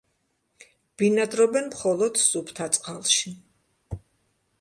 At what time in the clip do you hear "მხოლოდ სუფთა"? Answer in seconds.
1.73-2.67